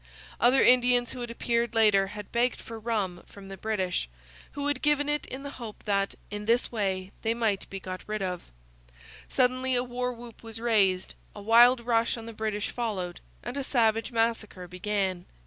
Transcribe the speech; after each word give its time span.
Other 0.39 0.63
Indians, 0.63 1.11
who 1.11 1.19
had 1.21 1.29
appeared 1.29 1.75
later, 1.75 2.07
had 2.07 2.31
begged 2.31 2.59
for 2.59 2.79
rum 2.79 3.21
from 3.27 3.49
the 3.49 3.55
British, 3.55 4.09
who 4.53 4.65
had 4.65 4.81
given 4.81 5.07
it 5.07 5.27
in 5.27 5.43
the 5.43 5.51
hope 5.61 5.83
that, 5.83 6.15
in 6.31 6.45
this 6.45 6.71
way, 6.71 7.11
they 7.21 7.35
might 7.35 7.69
be 7.69 7.79
got 7.79 8.01
rid 8.07 8.23
of. 8.23 8.41
Suddenly, 9.29 9.75
a 9.75 9.83
war 9.83 10.11
whoop 10.11 10.41
was 10.41 10.59
raised, 10.59 11.13
a 11.35 11.41
wild 11.43 11.81
rush 11.81 12.17
on 12.17 12.25
the 12.25 12.33
British 12.33 12.71
followed, 12.71 13.19
and 13.43 13.55
a 13.57 13.63
savage 13.63 14.11
massacre 14.11 14.67
began. 14.67 15.27